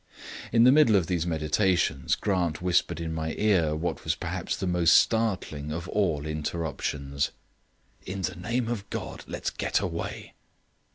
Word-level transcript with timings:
In 0.51 0.63
the 0.63 0.71
middle 0.71 0.95
of 0.95 1.05
these 1.05 1.27
meditations, 1.27 2.15
Grant 2.15 2.59
whispered 2.59 2.99
in 2.99 3.13
my 3.13 3.35
ear 3.37 3.75
what 3.75 4.03
was 4.03 4.15
perhaps 4.15 4.55
the 4.57 4.65
most 4.65 4.93
startling 4.93 5.71
of 5.71 5.87
all 5.89 6.25
interruptions. 6.25 7.29
"In 8.07 8.23
the 8.23 8.33
name 8.35 8.67
of 8.67 8.89
God, 8.89 9.23
let's 9.27 9.51
get 9.51 9.79
away." 9.79 10.33